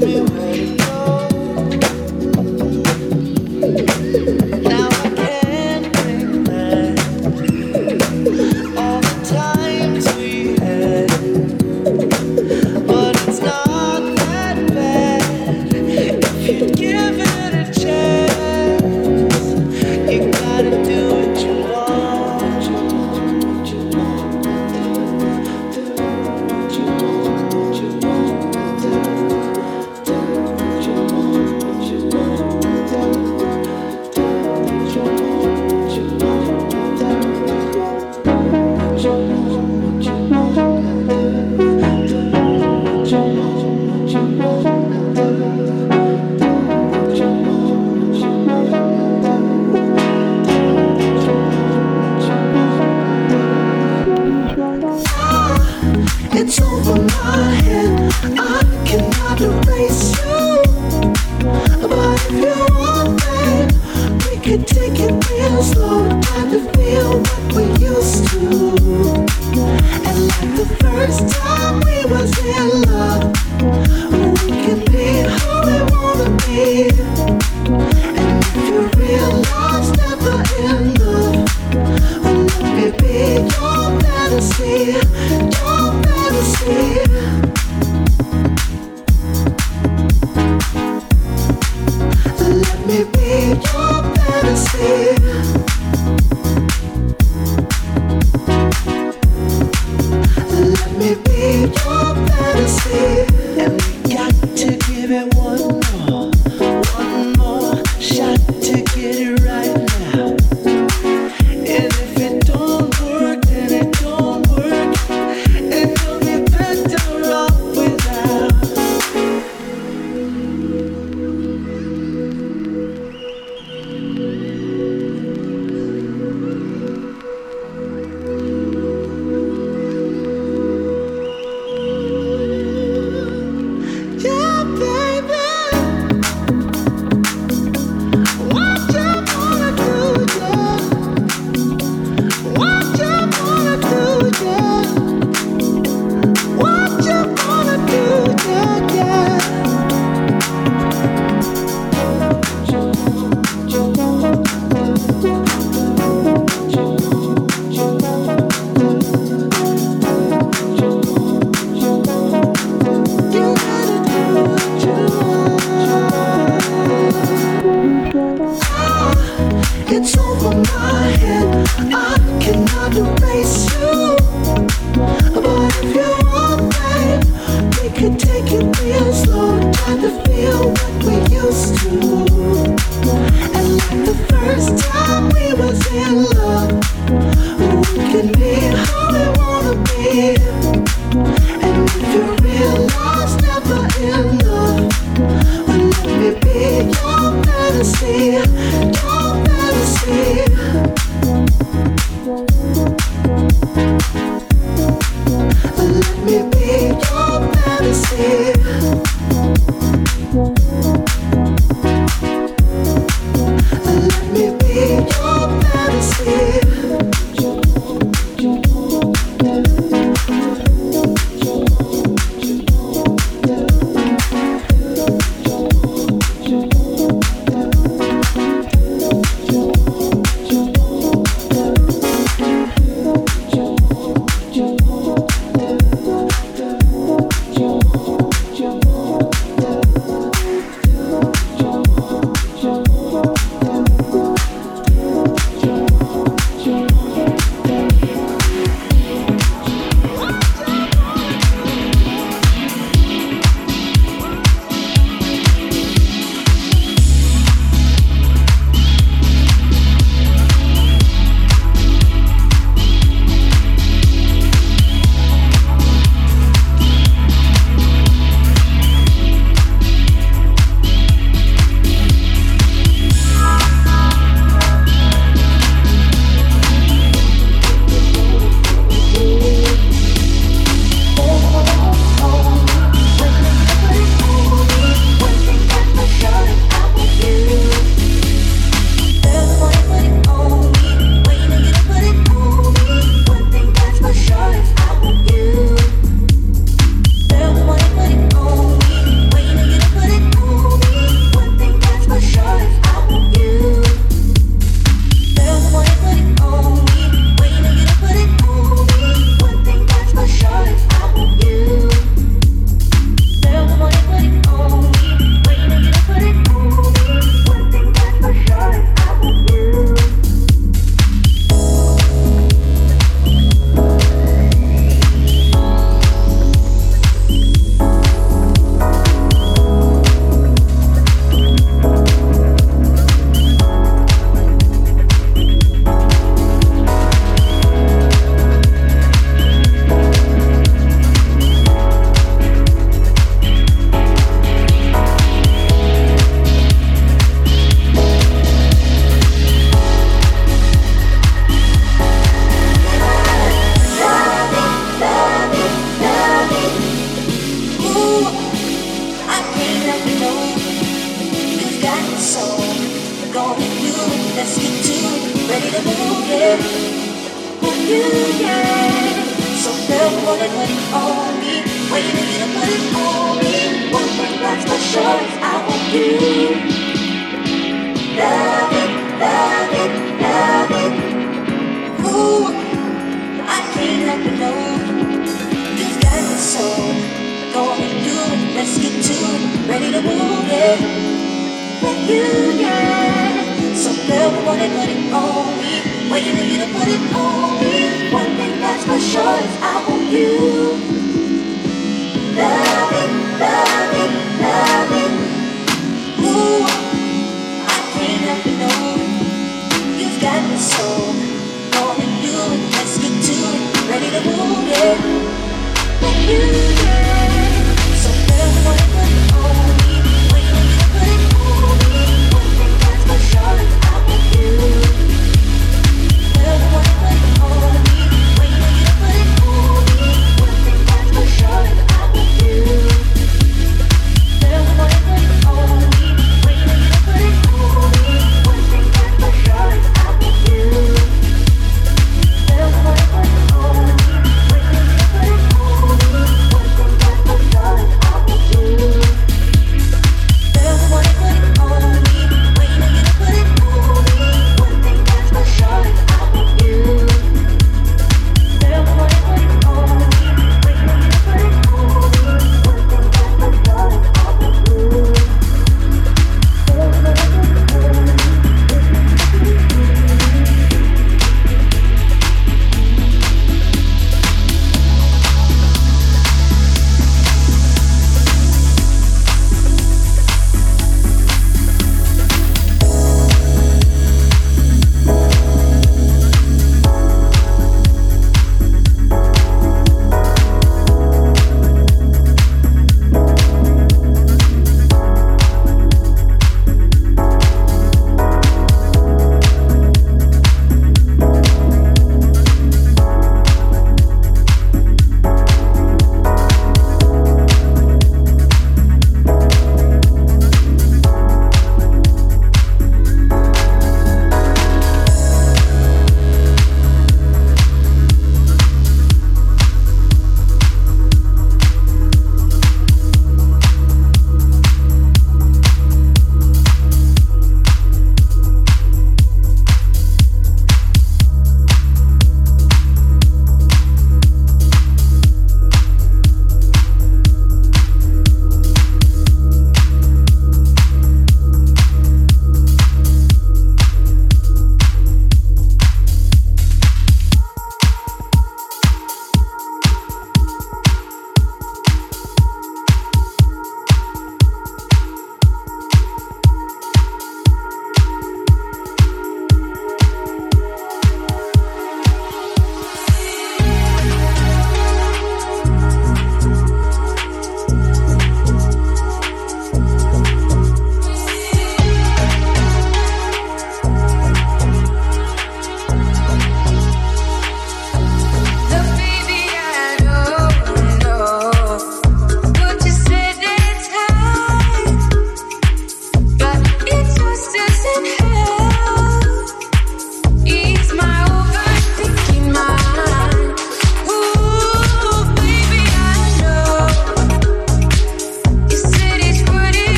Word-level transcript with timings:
me 0.00 0.20
be 0.24 0.83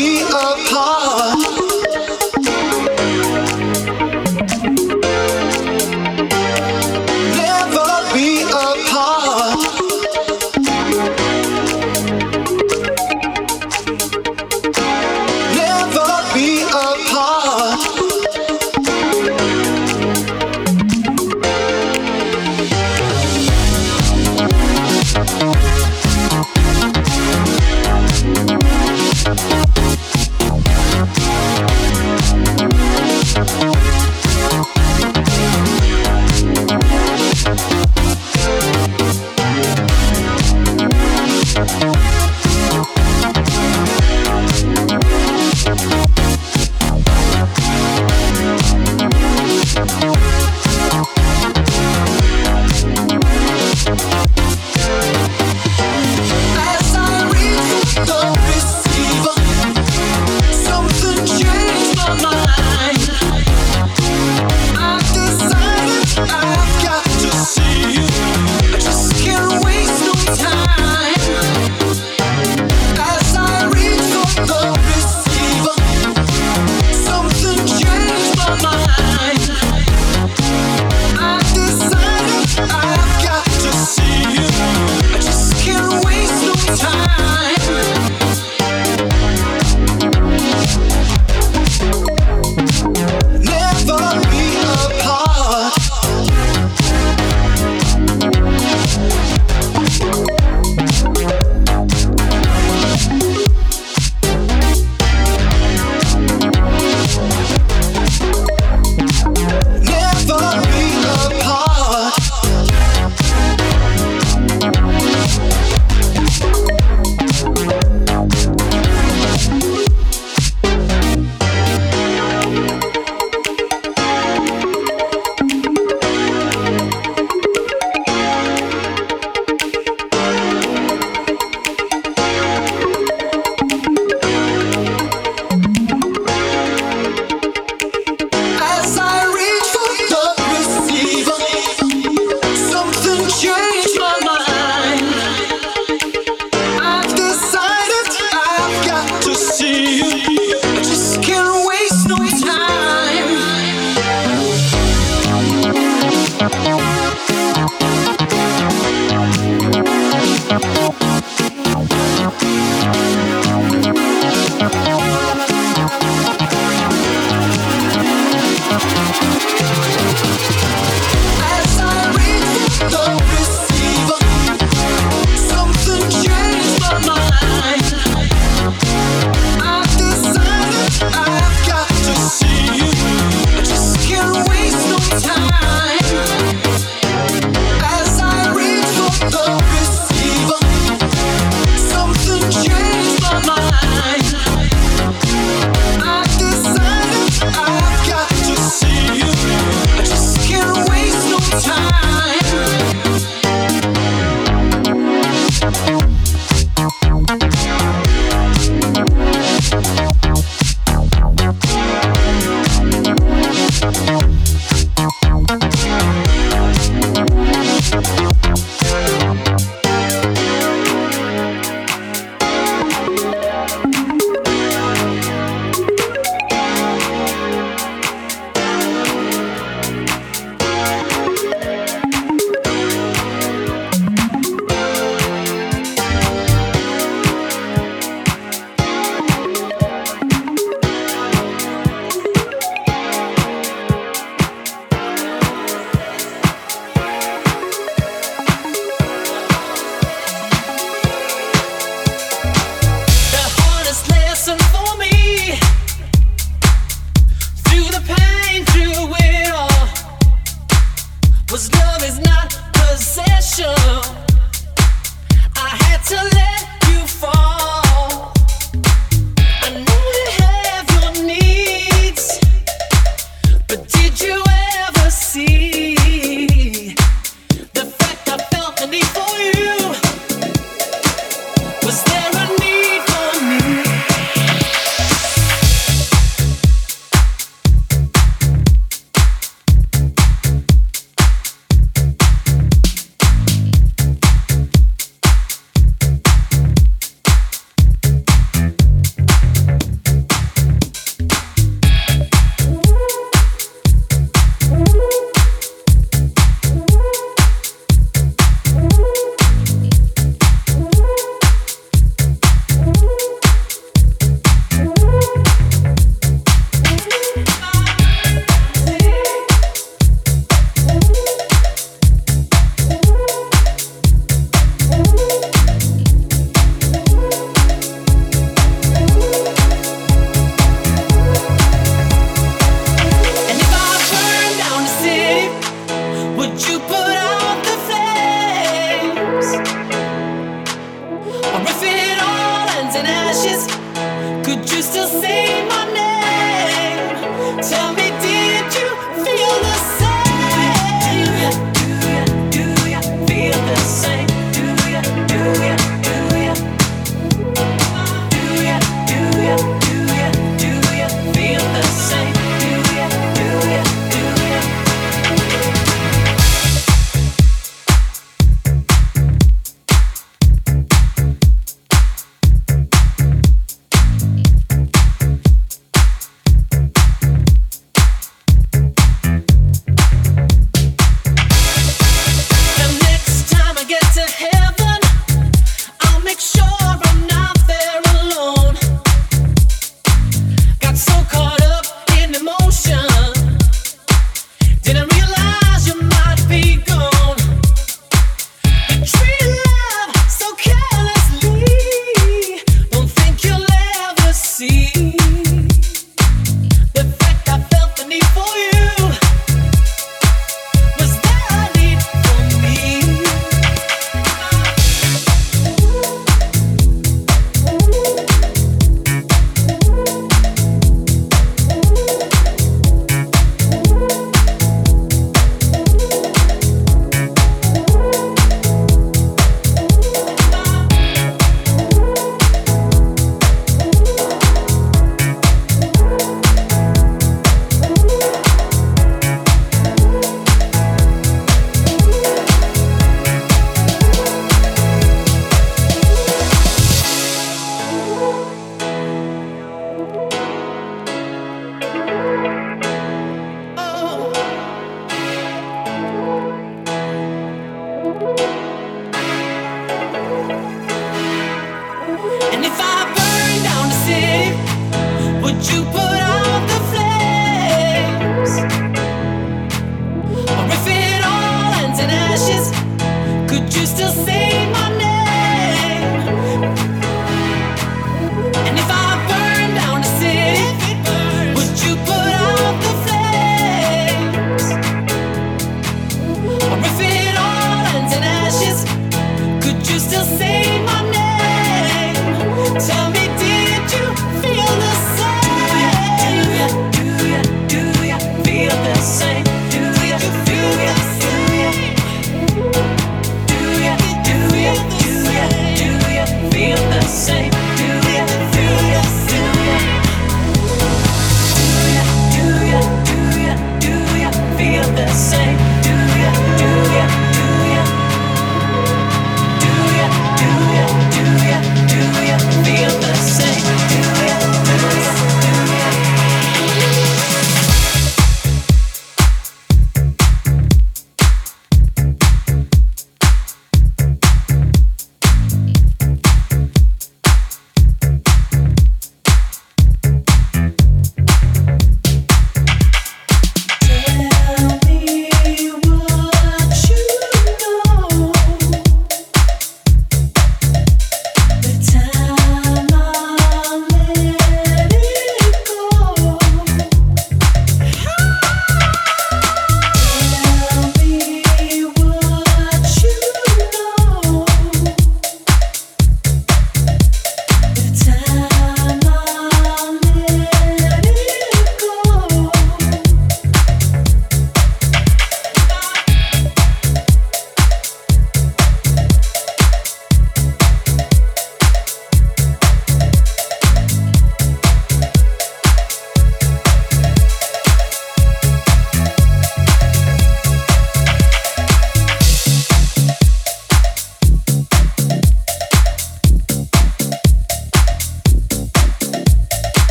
We 0.00 0.22
are 0.22 0.59